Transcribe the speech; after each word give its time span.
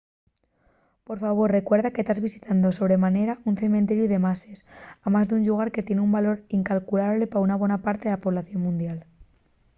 por 1.07 1.17
favor 1.23 1.47
recuerda 1.57 1.93
que 1.95 2.05
tas 2.07 2.23
visitando 2.27 2.67
sobre 2.77 2.97
manera 3.05 3.33
un 3.49 3.55
cementeriu 3.61 4.05
de 4.09 4.21
mases 4.27 4.59
amás 5.07 5.27
d’un 5.27 5.43
llugar 5.45 5.69
que 5.73 5.85
tien 5.87 6.03
un 6.05 6.13
valor 6.17 6.37
incalculable 6.59 7.23
pa 7.31 7.43
una 7.47 7.59
bona 7.61 7.79
parte 7.85 8.05
de 8.07 8.13
la 8.13 8.23
población 8.25 8.59
mundial 8.67 8.97